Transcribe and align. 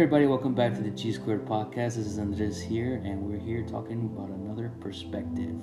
everybody, 0.00 0.24
welcome 0.24 0.54
back 0.54 0.72
to 0.72 0.80
the 0.80 0.88
G 0.88 1.12
Squared 1.12 1.44
Podcast. 1.44 1.96
This 1.96 2.06
is 2.06 2.18
Andres 2.18 2.58
here, 2.58 3.02
and 3.04 3.20
we're 3.20 3.38
here 3.38 3.62
talking 3.62 4.06
about 4.06 4.30
another 4.30 4.72
perspective. 4.80 5.62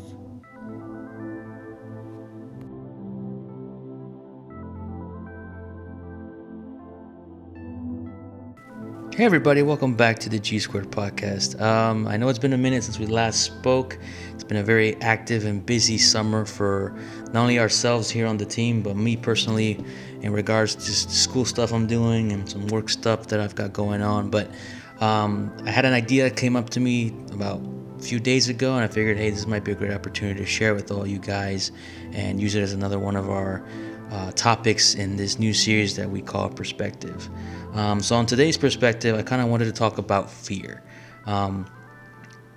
Hey 9.17 9.25
everybody, 9.25 9.63
welcome 9.63 9.95
back 9.95 10.19
to 10.19 10.29
the 10.29 10.37
G 10.37 10.59
Squared 10.59 10.91
Podcast. 10.91 11.59
Um, 11.59 12.07
I 12.07 12.17
know 12.17 12.29
it's 12.29 12.37
been 12.37 12.53
a 12.53 12.57
minute 12.57 12.83
since 12.83 12.99
we 12.99 13.07
last 13.07 13.41
spoke. 13.41 13.97
It's 14.35 14.43
been 14.43 14.57
a 14.57 14.63
very 14.63 14.95
active 15.01 15.43
and 15.43 15.65
busy 15.65 15.97
summer 15.97 16.45
for 16.45 16.95
not 17.33 17.41
only 17.41 17.57
ourselves 17.57 18.11
here 18.11 18.27
on 18.27 18.37
the 18.37 18.45
team, 18.45 18.83
but 18.83 18.95
me 18.95 19.17
personally 19.17 19.83
in 20.21 20.33
regards 20.33 20.75
to 20.75 20.91
school 20.91 21.45
stuff 21.45 21.73
I'm 21.73 21.87
doing 21.87 22.31
and 22.31 22.47
some 22.47 22.67
work 22.67 22.89
stuff 22.89 23.25
that 23.29 23.39
I've 23.39 23.55
got 23.55 23.73
going 23.73 24.03
on. 24.03 24.29
But 24.29 24.51
um, 24.99 25.51
I 25.65 25.71
had 25.71 25.85
an 25.85 25.93
idea 25.93 26.25
that 26.25 26.35
came 26.35 26.55
up 26.55 26.69
to 26.69 26.79
me 26.79 27.11
about 27.31 27.59
a 27.97 28.03
few 28.03 28.19
days 28.19 28.49
ago, 28.49 28.75
and 28.75 28.83
I 28.83 28.87
figured, 28.87 29.17
hey, 29.17 29.31
this 29.31 29.47
might 29.47 29.63
be 29.63 29.71
a 29.71 29.75
great 29.75 29.93
opportunity 29.93 30.41
to 30.41 30.45
share 30.45 30.75
with 30.75 30.91
all 30.91 31.07
you 31.07 31.17
guys 31.17 31.71
and 32.11 32.39
use 32.39 32.53
it 32.53 32.61
as 32.61 32.71
another 32.71 32.99
one 32.99 33.15
of 33.15 33.31
our 33.31 33.65
uh, 34.11 34.31
topics 34.31 34.95
in 34.95 35.17
this 35.17 35.39
new 35.39 35.53
series 35.53 35.95
that 35.95 36.09
we 36.09 36.21
call 36.21 36.49
Perspective. 36.49 37.29
Um, 37.73 38.01
so, 38.01 38.15
on 38.15 38.25
today's 38.25 38.57
perspective, 38.57 39.15
I 39.15 39.21
kind 39.21 39.41
of 39.41 39.49
wanted 39.49 39.65
to 39.65 39.71
talk 39.71 39.97
about 39.97 40.29
fear. 40.29 40.81
Um, 41.25 41.65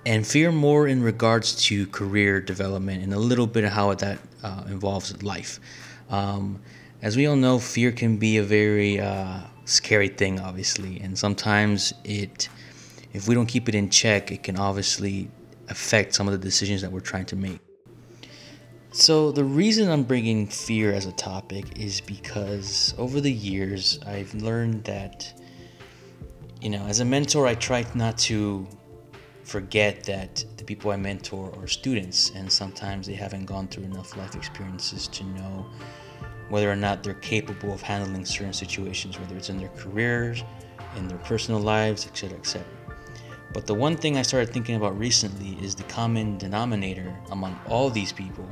and 0.05 0.25
fear 0.25 0.51
more 0.51 0.87
in 0.87 1.03
regards 1.03 1.55
to 1.63 1.85
career 1.87 2.41
development 2.41 3.03
and 3.03 3.13
a 3.13 3.19
little 3.19 3.45
bit 3.47 3.63
of 3.63 3.71
how 3.71 3.93
that 3.93 4.17
uh, 4.43 4.63
involves 4.67 5.21
life. 5.21 5.59
Um, 6.09 6.59
as 7.01 7.17
we 7.17 7.27
all 7.27 7.35
know, 7.35 7.59
fear 7.59 7.91
can 7.91 8.17
be 8.17 8.37
a 8.37 8.43
very 8.43 8.99
uh, 8.99 9.41
scary 9.65 10.07
thing, 10.07 10.39
obviously, 10.39 10.99
and 11.01 11.17
sometimes 11.17 11.93
it, 12.03 12.49
if 13.13 13.27
we 13.27 13.35
don't 13.35 13.45
keep 13.45 13.69
it 13.69 13.75
in 13.75 13.89
check, 13.89 14.31
it 14.31 14.43
can 14.43 14.57
obviously 14.57 15.29
affect 15.69 16.13
some 16.13 16.27
of 16.27 16.33
the 16.33 16.39
decisions 16.39 16.81
that 16.81 16.91
we're 16.91 16.99
trying 16.99 17.25
to 17.25 17.35
make. 17.35 17.59
So, 18.93 19.31
the 19.31 19.45
reason 19.45 19.89
I'm 19.89 20.03
bringing 20.03 20.45
fear 20.47 20.91
as 20.91 21.05
a 21.05 21.13
topic 21.13 21.79
is 21.79 22.01
because 22.01 22.93
over 22.97 23.21
the 23.21 23.31
years 23.31 23.97
I've 24.05 24.33
learned 24.33 24.83
that, 24.83 25.41
you 26.59 26.69
know, 26.69 26.85
as 26.87 26.99
a 26.99 27.05
mentor, 27.05 27.47
I 27.47 27.55
try 27.55 27.85
not 27.95 28.17
to 28.29 28.67
forget 29.45 30.03
that 30.03 30.43
the 30.57 30.65
people 30.65 30.91
I 30.91 30.97
mentor 30.97 31.53
are 31.57 31.67
students, 31.67 32.33
and 32.35 32.51
sometimes 32.51 33.07
they 33.07 33.13
haven't 33.13 33.45
gone 33.45 33.69
through 33.69 33.85
enough 33.85 34.17
life 34.17 34.35
experiences 34.35 35.07
to 35.07 35.23
know 35.23 35.65
whether 36.49 36.69
or 36.69 36.75
not 36.75 37.01
they're 37.01 37.13
capable 37.13 37.71
of 37.71 37.81
handling 37.81 38.25
certain 38.25 38.51
situations, 38.51 39.17
whether 39.17 39.37
it's 39.37 39.49
in 39.49 39.57
their 39.57 39.69
careers, 39.69 40.43
in 40.97 41.07
their 41.07 41.19
personal 41.19 41.61
lives, 41.61 42.05
etc., 42.05 42.37
etc. 42.37 42.65
But 43.53 43.67
the 43.67 43.73
one 43.73 43.97
thing 43.97 44.17
I 44.17 44.21
started 44.21 44.53
thinking 44.53 44.75
about 44.75 44.97
recently 44.97 45.57
is 45.63 45.75
the 45.75 45.83
common 45.83 46.37
denominator 46.37 47.13
among 47.31 47.59
all 47.67 47.89
these 47.89 48.13
people 48.13 48.49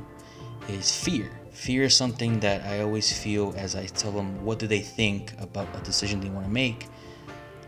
is 0.68 0.96
fear. 0.96 1.32
Fear 1.52 1.84
is 1.84 1.96
something 1.96 2.40
that 2.42 2.64
I 2.64 2.82
always 2.82 3.12
feel 3.12 3.54
as 3.58 3.76
I 3.76 3.86
tell 3.86 4.12
them 4.12 4.44
what 4.44 4.60
do 4.60 4.68
they 4.68 4.82
think 4.82 5.34
about 5.40 5.68
a 5.76 5.80
decision 5.82 6.20
they 6.20 6.30
want 6.30 6.46
to 6.46 6.52
make. 6.52 6.88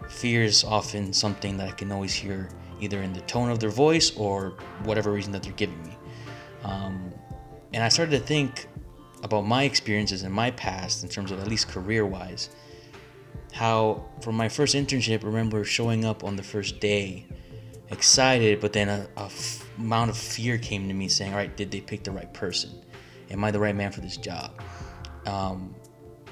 Fear 0.09 0.43
is 0.43 0.63
often 0.63 1.13
something 1.13 1.57
that 1.57 1.69
I 1.69 1.71
can 1.71 1.91
always 1.91 2.13
hear 2.13 2.49
either 2.79 3.01
in 3.01 3.13
the 3.13 3.21
tone 3.21 3.49
of 3.49 3.59
their 3.59 3.69
voice 3.69 4.15
or 4.17 4.57
whatever 4.83 5.11
reason 5.11 5.31
that 5.31 5.43
they're 5.43 5.53
giving 5.53 5.81
me. 5.83 5.97
Um, 6.63 7.13
and 7.73 7.83
I 7.83 7.89
started 7.89 8.11
to 8.11 8.19
think 8.19 8.67
about 9.23 9.41
my 9.41 9.63
experiences 9.63 10.23
in 10.23 10.31
my 10.31 10.51
past 10.51 11.03
in 11.03 11.09
terms 11.09 11.31
of 11.31 11.39
at 11.39 11.47
least 11.47 11.69
career 11.69 12.05
wise. 12.05 12.49
How 13.51 14.05
from 14.21 14.35
my 14.35 14.49
first 14.49 14.75
internship, 14.75 15.23
I 15.23 15.27
remember 15.27 15.63
showing 15.63 16.05
up 16.05 16.23
on 16.23 16.35
the 16.35 16.43
first 16.43 16.79
day 16.79 17.27
excited, 17.89 18.59
but 18.59 18.73
then 18.73 18.89
a, 18.89 19.07
a 19.17 19.25
f- 19.25 19.69
amount 19.77 20.09
of 20.09 20.17
fear 20.17 20.57
came 20.57 20.87
to 20.87 20.93
me 20.93 21.07
saying, 21.07 21.33
All 21.33 21.37
right, 21.37 21.55
did 21.55 21.69
they 21.69 21.81
pick 21.81 22.03
the 22.03 22.11
right 22.11 22.33
person? 22.33 22.71
Am 23.29 23.43
I 23.43 23.51
the 23.51 23.59
right 23.59 23.75
man 23.75 23.91
for 23.91 24.01
this 24.01 24.17
job? 24.17 24.51
Um, 25.25 25.75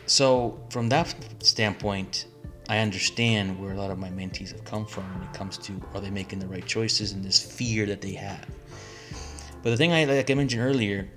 so, 0.06 0.60
from 0.72 0.90
that 0.90 1.14
standpoint, 1.44 2.26
I 2.70 2.80
understand 2.80 3.60
where 3.60 3.74
a 3.74 3.76
lot 3.76 3.92
of 3.92 3.98
my 3.98 4.10
mentees 4.10 4.52
have 4.52 4.64
come 4.64 4.86
from 4.86 5.04
when 5.14 5.28
it 5.28 5.34
comes 5.34 5.58
to 5.60 5.80
are 5.94 6.02
they 6.02 6.10
making 6.10 6.40
the 6.40 6.48
right 6.48 6.66
choices 6.66 7.12
and 7.12 7.24
this 7.24 7.40
fear 7.40 7.86
that 7.86 8.02
they 8.02 8.14
have. 8.14 8.46
But 9.62 9.72
the 9.72 9.78
thing 9.78 9.92
I 9.92 10.06
like 10.06 10.32
I 10.32 10.34
mentioned 10.34 10.62
earlier, 10.62 11.10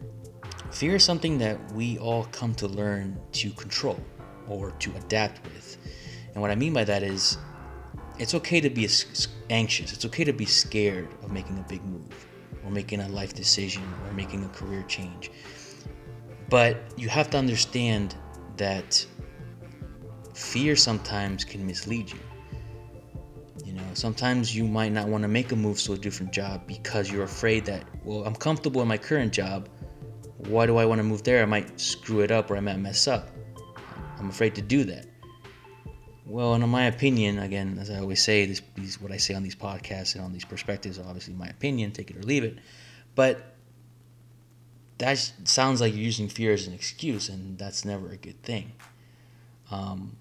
fear 0.71 0.97
is 0.97 1.05
something 1.05 1.39
that 1.39 1.73
we 1.73 1.99
all 1.99 2.25
come 2.33 2.55
to 2.57 2.67
learn 2.67 3.19
to 3.33 3.51
control 3.51 4.01
or 4.53 4.71
to 4.71 4.95
adapt 4.97 5.43
with. 5.45 5.77
And 6.33 6.41
what 6.41 6.51
I 6.51 6.55
mean 6.55 6.73
by 6.73 6.85
that 6.85 7.03
is 7.03 7.39
it's 8.19 8.35
okay 8.35 8.61
to 8.61 8.71
be 8.71 8.89
anxious. 9.51 9.93
It's 9.93 10.05
okay 10.05 10.25
to 10.25 10.33
be 10.33 10.45
scared 10.45 11.09
of 11.23 11.33
making 11.33 11.59
a 11.59 11.63
big 11.69 11.85
move 11.85 12.27
or 12.65 12.71
making 12.71 13.01
a 13.01 13.09
life 13.09 13.35
decision 13.35 13.83
or 14.07 14.13
making 14.13 14.45
a 14.45 14.49
career 14.49 14.85
change. 14.89 15.31
But 16.49 16.77
you 16.97 17.09
have 17.09 17.31
to 17.31 17.39
understand 17.39 18.15
that 18.57 19.05
fear 20.35 20.77
sometimes 20.77 21.45
can 21.45 21.67
mislead 21.67 22.11
you. 22.11 22.19
You 23.65 23.73
know, 23.75 23.83
sometimes 23.95 24.55
you 24.55 24.65
might 24.65 24.93
not 24.93 25.09
want 25.09 25.23
to 25.23 25.29
make 25.29 25.53
a 25.53 25.57
move 25.57 25.81
to 25.83 25.95
a 25.95 25.99
different 25.99 26.33
job 26.33 26.67
because 26.67 27.11
you're 27.11 27.25
afraid 27.25 27.65
that, 27.67 27.85
well, 28.05 28.25
I'm 28.25 28.35
comfortable 28.35 28.83
in 28.83 28.89
my 28.89 28.99
current 28.99 29.33
job. 29.33 29.69
Why 30.49 30.67
do 30.67 30.77
I 30.77 30.85
want 30.85 30.99
to 30.99 31.05
move 31.05 31.23
there? 31.23 31.43
I 31.43 31.47
might 31.47 31.81
screw 31.81 32.21
it 32.21 32.31
up 32.31 32.51
or 32.51 32.57
I 32.57 32.61
might 32.61 32.79
mess 32.79 33.09
up. 33.09 33.31
I'm 34.23 34.31
afraid 34.31 34.55
to 34.55 34.63
do 34.63 34.85
that. 34.85 35.07
Well, 36.27 36.55
and 36.55 36.63
in 36.63 36.71
my 36.71 36.85
opinion, 36.85 37.41
again, 37.41 37.77
as 37.81 37.91
I 37.91 37.99
always 37.99 38.23
say, 38.23 38.47
this, 38.47 38.63
these 38.77 39.01
what 39.01 39.11
I 39.11 39.17
say 39.17 39.35
on 39.35 39.43
these 39.43 39.57
podcasts 39.57 40.15
and 40.15 40.25
on 40.25 40.33
these 40.33 40.45
perspectives, 40.45 40.99
obviously 40.99 41.35
my 41.35 41.49
opinion, 41.49 41.91
take 41.91 42.11
it 42.11 42.17
or 42.17 42.23
leave 42.23 42.45
it. 42.45 42.59
But 43.17 43.57
that 44.99 45.19
sounds 45.45 45.81
like 45.81 45.93
you're 45.93 46.05
using 46.05 46.29
fear 46.29 46.53
as 46.53 46.69
an 46.69 46.73
excuse, 46.73 47.29
and 47.29 47.59
that's 47.59 47.85
never 47.85 48.11
a 48.11 48.17
good 48.17 48.41
thing. 48.45 48.71
Um, 49.73 50.17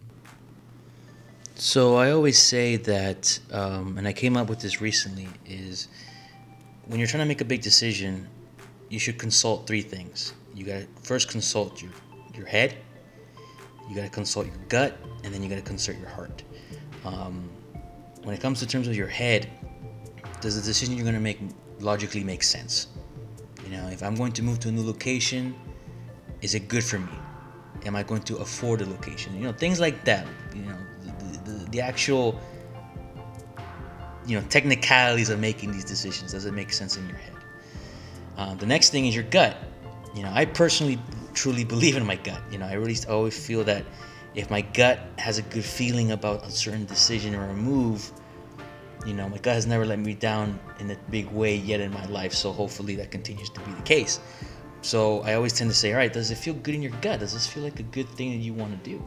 so 1.53 1.95
I 1.97 2.09
always 2.11 2.39
say 2.39 2.77
that, 2.77 3.39
um, 3.51 3.99
and 3.99 4.07
I 4.07 4.13
came 4.13 4.35
up 4.35 4.49
with 4.49 4.61
this 4.61 4.81
recently, 4.81 5.27
is 5.45 5.87
when 6.87 6.99
you're 6.99 7.07
trying 7.07 7.21
to 7.21 7.27
make 7.27 7.41
a 7.41 7.45
big 7.45 7.61
decision, 7.61 8.27
you 8.89 8.97
should 8.97 9.19
consult 9.19 9.67
three 9.67 9.83
things. 9.83 10.33
You 10.55 10.65
gotta 10.65 10.87
first 11.03 11.29
consult 11.29 11.81
your 11.83 11.91
your 12.33 12.47
head, 12.47 12.77
you 13.91 13.97
gotta 13.97 14.09
consult 14.09 14.47
your 14.47 14.55
gut, 14.69 14.97
and 15.25 15.33
then 15.33 15.43
you 15.43 15.49
gotta 15.49 15.61
consult 15.61 15.97
your 15.97 16.07
heart. 16.07 16.43
Um, 17.03 17.51
when 18.23 18.33
it 18.33 18.39
comes 18.39 18.59
to 18.61 18.65
terms 18.65 18.87
of 18.87 18.95
your 18.95 19.07
head, 19.07 19.49
does 20.39 20.55
the 20.55 20.61
decision 20.61 20.95
you're 20.95 21.03
gonna 21.03 21.19
make 21.19 21.39
logically 21.81 22.23
make 22.23 22.41
sense? 22.41 22.87
You 23.65 23.71
know, 23.75 23.87
if 23.87 24.01
I'm 24.01 24.15
going 24.15 24.31
to 24.31 24.43
move 24.43 24.59
to 24.61 24.69
a 24.69 24.71
new 24.71 24.85
location, 24.85 25.53
is 26.41 26.55
it 26.55 26.69
good 26.69 26.85
for 26.85 26.99
me? 26.99 27.11
Am 27.85 27.97
I 27.97 28.03
going 28.03 28.21
to 28.23 28.37
afford 28.37 28.79
the 28.79 28.85
location? 28.85 29.35
You 29.35 29.41
know, 29.41 29.51
things 29.51 29.81
like 29.81 30.05
that. 30.05 30.25
You 30.55 30.61
know, 30.61 30.77
the, 31.03 31.51
the, 31.51 31.69
the 31.71 31.81
actual, 31.81 32.39
you 34.25 34.39
know, 34.39 34.45
technicalities 34.47 35.29
of 35.29 35.39
making 35.39 35.73
these 35.73 35.83
decisions. 35.83 36.31
Does 36.31 36.45
it 36.45 36.53
make 36.53 36.71
sense 36.71 36.95
in 36.95 37.05
your 37.09 37.17
head? 37.17 37.35
Uh, 38.37 38.55
the 38.55 38.65
next 38.65 38.91
thing 38.91 39.05
is 39.05 39.13
your 39.13 39.25
gut. 39.25 39.57
You 40.15 40.23
know, 40.23 40.31
I 40.33 40.45
personally 40.45 40.97
truly 41.33 41.63
believe 41.63 41.95
in 41.95 42.05
my 42.05 42.15
gut. 42.15 42.41
You 42.51 42.57
know, 42.57 42.65
I 42.65 42.73
really 42.73 42.97
always 43.07 43.37
feel 43.45 43.63
that 43.65 43.85
if 44.35 44.49
my 44.49 44.61
gut 44.61 44.99
has 45.17 45.37
a 45.37 45.41
good 45.41 45.65
feeling 45.65 46.11
about 46.11 46.45
a 46.45 46.51
certain 46.51 46.85
decision 46.85 47.35
or 47.35 47.45
a 47.45 47.53
move, 47.53 48.11
you 49.05 49.13
know, 49.13 49.27
my 49.27 49.37
gut 49.37 49.55
has 49.55 49.65
never 49.65 49.85
let 49.85 49.99
me 49.99 50.13
down 50.13 50.59
in 50.79 50.91
a 50.91 50.97
big 51.09 51.29
way 51.31 51.55
yet 51.55 51.79
in 51.79 51.91
my 51.91 52.05
life. 52.05 52.33
So 52.33 52.51
hopefully 52.51 52.95
that 52.97 53.11
continues 53.11 53.49
to 53.49 53.59
be 53.61 53.71
the 53.71 53.81
case. 53.81 54.19
So 54.81 55.21
I 55.21 55.33
always 55.35 55.53
tend 55.53 55.69
to 55.69 55.75
say, 55.75 55.91
all 55.91 55.97
right, 55.97 56.11
does 56.11 56.31
it 56.31 56.37
feel 56.37 56.53
good 56.53 56.75
in 56.75 56.81
your 56.81 56.93
gut? 57.01 57.19
Does 57.19 57.33
this 57.33 57.45
feel 57.45 57.63
like 57.63 57.79
a 57.79 57.83
good 57.83 58.09
thing 58.09 58.31
that 58.31 58.37
you 58.37 58.53
want 58.53 58.83
to 58.83 58.89
do? 58.89 59.03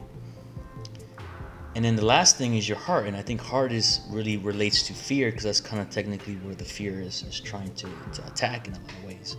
And 1.75 1.83
then 1.83 1.97
the 1.97 2.05
last 2.05 2.37
thing 2.37 2.55
is 2.55 2.69
your 2.69 2.77
heart, 2.77 3.05
and 3.05 3.17
I 3.17 3.21
think 3.21 3.41
heart 3.41 3.73
is 3.73 3.99
really 4.09 4.37
relates 4.37 4.83
to 4.83 4.93
fear 4.93 5.29
because 5.29 5.43
that's 5.43 5.59
kind 5.59 5.81
of 5.81 5.89
technically 5.89 6.35
where 6.35 6.55
the 6.55 6.63
fear 6.63 7.01
is 7.01 7.23
is 7.23 7.37
trying 7.37 7.73
to, 7.75 7.87
to 8.13 8.25
attack 8.27 8.69
in 8.69 8.73
a 8.73 8.79
lot 8.79 8.89
of 8.89 9.03
ways. 9.03 9.35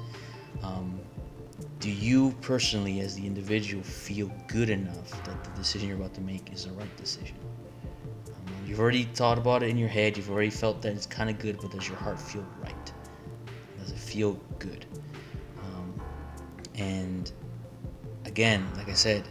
Um, 0.63 1.01
do 1.87 1.93
you 1.93 2.35
personally, 2.41 2.99
as 2.99 3.15
the 3.15 3.25
individual, 3.25 3.81
feel 3.81 4.29
good 4.49 4.71
enough 4.71 5.23
that 5.25 5.45
the 5.45 5.51
decision 5.51 5.89
you're 5.89 5.97
about 5.97 6.15
to 6.15 6.21
make 6.21 6.53
is 6.53 6.65
the 6.65 6.73
right 6.73 6.97
decision? 6.97 7.37
Um, 8.27 8.67
you've 8.67 8.81
already 8.81 9.05
thought 9.05 9.39
about 9.39 9.63
it 9.63 9.69
in 9.69 9.79
your 9.79 9.89
head. 9.89 10.17
You've 10.17 10.29
already 10.29 10.51
felt 10.51 10.83
that 10.83 10.95
it's 10.95 11.07
kind 11.07 11.31
of 11.31 11.39
good, 11.39 11.61
but 11.63 11.71
does 11.71 11.87
your 11.87 11.97
heart 11.97 12.21
feel 12.21 12.45
right? 12.61 12.93
Does 13.79 13.93
it 13.93 13.99
feel 13.99 14.33
good? 14.59 14.85
And 16.75 17.31
again, 18.25 18.67
like 18.77 18.89
I 18.89 18.95
said, 18.95 19.25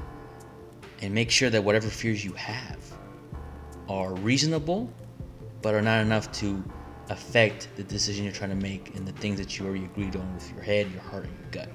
and 1.02 1.14
make 1.14 1.32
sure 1.32 1.50
that 1.50 1.62
whatever 1.62 1.90
fears 1.90 2.24
you 2.24 2.32
have 2.34 2.80
are 3.90 4.14
reasonable, 4.16 4.90
but 5.62 5.76
are 5.76 5.82
not 5.82 6.02
enough 6.02 6.32
to 6.40 6.64
affect 7.10 7.68
the 7.76 7.84
decision 7.84 8.24
you're 8.24 8.34
trying 8.34 8.50
to 8.50 8.56
make 8.56 8.96
and 8.96 9.06
the 9.06 9.12
things 9.12 9.38
that 9.40 9.60
you 9.60 9.66
already 9.66 9.84
agreed 9.84 10.16
on 10.16 10.34
with 10.34 10.50
your 10.54 10.62
head, 10.62 10.90
your 10.92 11.02
heart, 11.02 11.26
and 11.26 11.38
your 11.38 11.50
gut. 11.52 11.70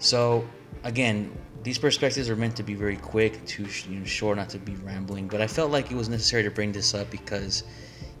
So, 0.00 0.48
again, 0.82 1.30
these 1.62 1.78
perspectives 1.78 2.28
are 2.30 2.36
meant 2.36 2.56
to 2.56 2.62
be 2.62 2.74
very 2.74 2.96
quick, 2.96 3.46
too 3.46 3.66
you 3.88 4.00
know, 4.00 4.04
short, 4.04 4.38
not 4.38 4.48
to 4.50 4.58
be 4.58 4.74
rambling. 4.76 5.28
But 5.28 5.40
I 5.40 5.46
felt 5.46 5.70
like 5.70 5.90
it 5.90 5.94
was 5.94 6.08
necessary 6.08 6.42
to 6.44 6.50
bring 6.50 6.72
this 6.72 6.94
up 6.94 7.10
because, 7.10 7.62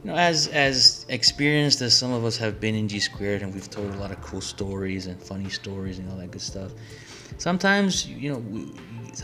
you 0.04 0.10
know, 0.10 0.16
as 0.16 0.48
as 0.48 1.06
experienced 1.08 1.80
as 1.80 1.96
some 1.96 2.12
of 2.12 2.24
us 2.24 2.36
have 2.36 2.60
been 2.60 2.74
in 2.74 2.86
G 2.88 3.00
squared, 3.00 3.42
and 3.42 3.52
we've 3.54 3.70
told 3.70 3.94
a 3.94 3.98
lot 3.98 4.10
of 4.10 4.20
cool 4.20 4.42
stories 4.42 5.06
and 5.06 5.20
funny 5.20 5.48
stories 5.48 5.98
and 5.98 6.10
all 6.10 6.18
that 6.18 6.30
good 6.30 6.42
stuff. 6.42 6.72
Sometimes, 7.38 8.06
you 8.06 8.30
know, 8.30 8.38
we, 8.38 8.72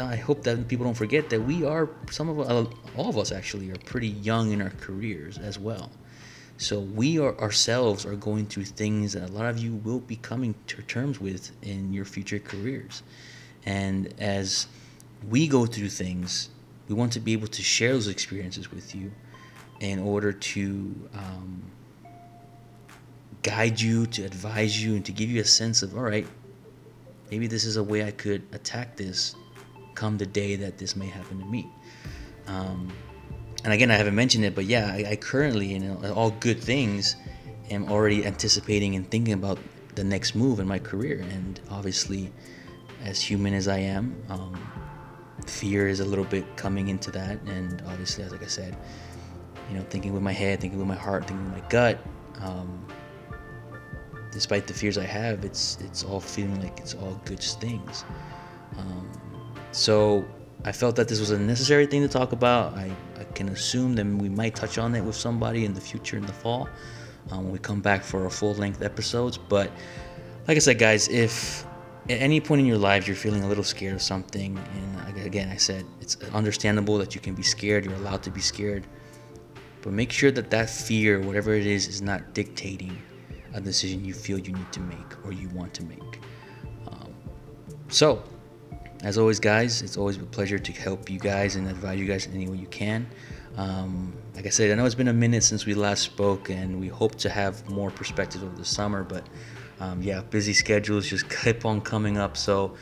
I 0.00 0.16
hope 0.16 0.42
that 0.44 0.66
people 0.68 0.84
don't 0.86 0.94
forget 0.94 1.28
that 1.30 1.42
we 1.42 1.64
are 1.64 1.90
some 2.10 2.30
of 2.30 2.40
uh, 2.40 2.64
all 2.96 3.10
of 3.10 3.18
us 3.18 3.32
actually 3.32 3.70
are 3.70 3.76
pretty 3.84 4.08
young 4.08 4.52
in 4.52 4.62
our 4.62 4.70
careers 4.70 5.36
as 5.36 5.58
well. 5.58 5.90
So 6.58 6.80
we 6.80 7.18
are 7.18 7.38
ourselves 7.38 8.06
are 8.06 8.16
going 8.16 8.46
through 8.46 8.64
things 8.64 9.12
that 9.12 9.28
a 9.28 9.32
lot 9.32 9.46
of 9.46 9.58
you 9.58 9.76
will 9.76 10.00
be 10.00 10.16
coming 10.16 10.54
to 10.68 10.82
terms 10.82 11.20
with 11.20 11.52
in 11.62 11.92
your 11.92 12.04
future 12.04 12.38
careers. 12.38 13.02
And 13.66 14.14
as 14.18 14.66
we 15.28 15.48
go 15.48 15.66
through 15.66 15.90
things, 15.90 16.48
we 16.88 16.94
want 16.94 17.12
to 17.12 17.20
be 17.20 17.32
able 17.32 17.48
to 17.48 17.62
share 17.62 17.92
those 17.92 18.08
experiences 18.08 18.70
with 18.70 18.94
you 18.94 19.12
in 19.80 19.98
order 19.98 20.32
to 20.32 20.94
um, 21.14 21.62
guide 23.42 23.80
you, 23.80 24.06
to 24.06 24.24
advise 24.24 24.82
you, 24.82 24.94
and 24.94 25.04
to 25.04 25.12
give 25.12 25.28
you 25.28 25.40
a 25.40 25.44
sense 25.44 25.82
of, 25.82 25.94
all 25.94 26.02
right, 26.02 26.26
maybe 27.30 27.46
this 27.46 27.64
is 27.64 27.76
a 27.76 27.82
way 27.84 28.04
I 28.04 28.12
could 28.12 28.42
attack 28.52 28.96
this 28.96 29.34
come 29.94 30.16
the 30.16 30.26
day 30.26 30.56
that 30.56 30.78
this 30.78 30.96
may 30.96 31.06
happen 31.06 31.38
to 31.40 31.44
me. 31.44 31.66
Um, 32.46 32.92
and 33.66 33.72
again, 33.72 33.90
I 33.90 33.94
haven't 33.96 34.14
mentioned 34.14 34.44
it, 34.44 34.54
but 34.54 34.66
yeah, 34.66 34.92
I, 34.94 35.04
I 35.10 35.16
currently, 35.16 35.66
you 35.66 35.80
know, 35.80 36.12
all 36.14 36.30
good 36.30 36.60
things, 36.60 37.16
am 37.68 37.90
already 37.90 38.24
anticipating 38.24 38.94
and 38.94 39.10
thinking 39.10 39.34
about 39.34 39.58
the 39.96 40.04
next 40.04 40.36
move 40.36 40.60
in 40.60 40.68
my 40.68 40.78
career. 40.78 41.26
And 41.32 41.60
obviously, 41.68 42.30
as 43.02 43.20
human 43.20 43.54
as 43.54 43.66
I 43.66 43.78
am, 43.78 44.22
um, 44.28 44.56
fear 45.48 45.88
is 45.88 45.98
a 45.98 46.04
little 46.04 46.24
bit 46.24 46.56
coming 46.56 46.86
into 46.86 47.10
that. 47.10 47.42
And 47.42 47.82
obviously, 47.88 48.22
as 48.22 48.30
like 48.30 48.44
I 48.44 48.46
said, 48.46 48.76
you 49.68 49.76
know, 49.76 49.84
thinking 49.90 50.12
with 50.12 50.22
my 50.22 50.30
head, 50.32 50.60
thinking 50.60 50.78
with 50.78 50.86
my 50.86 50.94
heart, 50.94 51.26
thinking 51.26 51.50
with 51.50 51.60
my 51.60 51.68
gut. 51.68 51.98
Um, 52.42 52.86
despite 54.30 54.68
the 54.68 54.74
fears 54.74 54.96
I 54.96 55.06
have, 55.06 55.44
it's 55.44 55.78
it's 55.80 56.04
all 56.04 56.20
feeling 56.20 56.62
like 56.62 56.78
it's 56.78 56.94
all 56.94 57.20
good 57.24 57.40
things. 57.40 58.04
Um, 58.78 59.10
so 59.72 60.24
I 60.64 60.72
felt 60.72 60.94
that 60.96 61.08
this 61.08 61.20
was 61.20 61.30
a 61.30 61.38
necessary 61.38 61.86
thing 61.86 62.02
to 62.02 62.08
talk 62.08 62.30
about. 62.30 62.74
I, 62.74 62.92
can 63.36 63.48
assume 63.50 63.94
that 63.94 64.06
we 64.06 64.28
might 64.28 64.56
touch 64.56 64.78
on 64.78 64.94
it 64.94 65.02
with 65.02 65.14
somebody 65.14 65.64
in 65.64 65.74
the 65.74 65.80
future 65.80 66.16
in 66.16 66.26
the 66.26 66.32
fall 66.32 66.68
um, 67.30 67.44
when 67.44 67.52
we 67.52 67.58
come 67.58 67.80
back 67.80 68.02
for 68.02 68.24
our 68.24 68.30
full 68.30 68.54
length 68.54 68.82
episodes. 68.82 69.38
But 69.38 69.70
like 70.48 70.56
I 70.56 70.60
said, 70.60 70.78
guys, 70.78 71.08
if 71.08 71.64
at 72.08 72.20
any 72.20 72.40
point 72.40 72.60
in 72.60 72.66
your 72.66 72.78
lives 72.78 73.06
you're 73.06 73.16
feeling 73.16 73.44
a 73.44 73.48
little 73.48 73.64
scared 73.64 73.94
of 73.94 74.02
something, 74.02 74.58
and 74.58 75.26
again, 75.26 75.48
I 75.50 75.56
said 75.56 75.84
it's 76.00 76.16
understandable 76.32 76.98
that 76.98 77.14
you 77.14 77.20
can 77.20 77.34
be 77.34 77.42
scared, 77.42 77.84
you're 77.84 77.94
allowed 77.94 78.22
to 78.24 78.30
be 78.30 78.40
scared, 78.40 78.86
but 79.82 79.92
make 79.92 80.10
sure 80.10 80.30
that 80.32 80.50
that 80.50 80.70
fear, 80.70 81.20
whatever 81.20 81.54
it 81.54 81.66
is, 81.66 81.88
is 81.88 82.02
not 82.02 82.34
dictating 82.34 82.96
a 83.54 83.60
decision 83.60 84.04
you 84.04 84.14
feel 84.14 84.38
you 84.38 84.52
need 84.52 84.72
to 84.72 84.80
make 84.80 85.24
or 85.24 85.32
you 85.32 85.48
want 85.50 85.72
to 85.74 85.84
make. 85.84 86.20
Um, 86.88 87.14
so, 87.88 88.22
as 89.02 89.18
always, 89.18 89.40
guys, 89.40 89.82
it's 89.82 89.96
always 89.96 90.16
a 90.16 90.20
pleasure 90.20 90.58
to 90.58 90.72
help 90.72 91.10
you 91.10 91.18
guys 91.18 91.56
and 91.56 91.68
advise 91.68 91.98
you 91.98 92.06
guys 92.06 92.26
in 92.26 92.34
any 92.34 92.48
way 92.48 92.56
you 92.56 92.66
can. 92.66 93.06
Um, 93.56 94.12
like 94.34 94.46
I 94.46 94.50
said, 94.50 94.70
I 94.70 94.74
know 94.74 94.84
it's 94.84 94.94
been 94.94 95.08
a 95.08 95.12
minute 95.12 95.42
since 95.42 95.66
we 95.66 95.74
last 95.74 96.02
spoke, 96.02 96.50
and 96.50 96.80
we 96.80 96.88
hope 96.88 97.14
to 97.16 97.28
have 97.28 97.68
more 97.68 97.90
perspectives 97.90 98.42
over 98.44 98.54
the 98.56 98.64
summer. 98.64 99.02
But 99.02 99.26
um, 99.80 100.02
yeah, 100.02 100.22
busy 100.22 100.52
schedules 100.52 101.08
just 101.08 101.28
keep 101.42 101.64
on 101.64 101.80
coming 101.80 102.16
up. 102.16 102.36
So, 102.36 102.74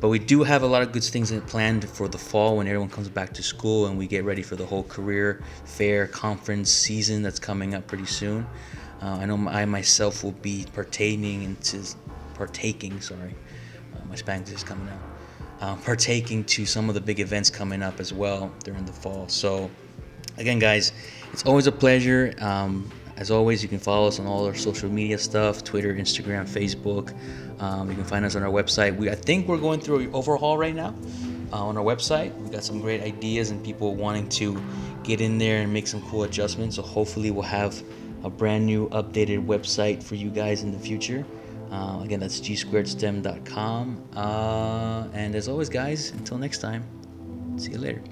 but 0.00 0.08
we 0.08 0.18
do 0.18 0.42
have 0.42 0.62
a 0.62 0.66
lot 0.66 0.82
of 0.82 0.92
good 0.92 1.04
things 1.04 1.32
planned 1.46 1.88
for 1.88 2.08
the 2.08 2.18
fall 2.18 2.58
when 2.58 2.66
everyone 2.66 2.90
comes 2.90 3.08
back 3.08 3.32
to 3.34 3.42
school 3.42 3.86
and 3.86 3.96
we 3.96 4.06
get 4.06 4.24
ready 4.24 4.42
for 4.42 4.56
the 4.56 4.66
whole 4.66 4.82
career 4.82 5.42
fair 5.64 6.06
conference 6.06 6.70
season 6.70 7.22
that's 7.22 7.38
coming 7.38 7.74
up 7.74 7.86
pretty 7.86 8.06
soon. 8.06 8.46
Uh, 9.00 9.18
I 9.20 9.26
know 9.26 9.48
I 9.48 9.64
myself 9.66 10.24
will 10.24 10.32
be 10.32 10.66
partaking 10.72 11.42
into 11.42 11.82
partaking. 12.34 13.00
Sorry, 13.00 13.34
uh, 13.94 14.04
my 14.08 14.16
Spanish 14.16 14.50
is 14.50 14.64
coming 14.64 14.88
out 14.88 15.13
uh, 15.60 15.76
partaking 15.76 16.44
to 16.44 16.66
some 16.66 16.88
of 16.88 16.94
the 16.94 17.00
big 17.00 17.20
events 17.20 17.50
coming 17.50 17.82
up 17.82 18.00
as 18.00 18.12
well 18.12 18.52
during 18.64 18.84
the 18.84 18.92
fall. 18.92 19.28
So, 19.28 19.70
again, 20.36 20.58
guys, 20.58 20.92
it's 21.32 21.44
always 21.44 21.66
a 21.66 21.72
pleasure. 21.72 22.34
Um, 22.40 22.90
as 23.16 23.30
always, 23.30 23.62
you 23.62 23.68
can 23.68 23.78
follow 23.78 24.08
us 24.08 24.18
on 24.18 24.26
all 24.26 24.44
our 24.46 24.54
social 24.54 24.90
media 24.90 25.18
stuff 25.18 25.62
Twitter, 25.62 25.94
Instagram, 25.94 26.48
Facebook. 26.48 27.14
Um, 27.60 27.88
you 27.88 27.94
can 27.94 28.04
find 28.04 28.24
us 28.24 28.34
on 28.34 28.42
our 28.42 28.50
website. 28.50 28.96
We, 28.96 29.08
I 29.08 29.14
think 29.14 29.46
we're 29.46 29.58
going 29.58 29.80
through 29.80 30.00
an 30.00 30.10
overhaul 30.12 30.58
right 30.58 30.74
now 30.74 30.94
uh, 31.52 31.64
on 31.64 31.76
our 31.76 31.84
website. 31.84 32.36
We've 32.38 32.50
got 32.50 32.64
some 32.64 32.80
great 32.80 33.02
ideas 33.02 33.50
and 33.50 33.64
people 33.64 33.94
wanting 33.94 34.28
to 34.30 34.60
get 35.04 35.20
in 35.20 35.38
there 35.38 35.62
and 35.62 35.72
make 35.72 35.86
some 35.86 36.02
cool 36.08 36.24
adjustments. 36.24 36.76
So, 36.76 36.82
hopefully, 36.82 37.30
we'll 37.30 37.42
have 37.44 37.80
a 38.24 38.30
brand 38.30 38.66
new 38.66 38.88
updated 38.88 39.46
website 39.46 40.02
for 40.02 40.16
you 40.16 40.30
guys 40.30 40.62
in 40.62 40.72
the 40.72 40.78
future. 40.78 41.24
Uh, 41.70 42.00
again, 42.02 42.20
that's 42.20 42.40
gsquaredstem.com. 42.40 44.04
Uh, 44.14 45.08
and 45.12 45.34
as 45.34 45.48
always, 45.48 45.68
guys, 45.68 46.10
until 46.12 46.38
next 46.38 46.58
time, 46.58 46.84
see 47.56 47.72
you 47.72 47.78
later. 47.78 48.02